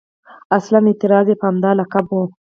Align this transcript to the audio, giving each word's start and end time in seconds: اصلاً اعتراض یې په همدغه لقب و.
اصلاً 0.57 0.79
اعتراض 0.87 1.27
یې 1.31 1.35
په 1.41 1.45
همدغه 1.49 1.75
لقب 1.79 2.05
و. 2.13 2.19